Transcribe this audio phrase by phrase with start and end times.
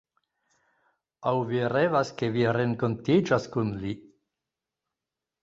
[1.31, 3.95] Aŭ vi revas ke vi renkontiĝas kun li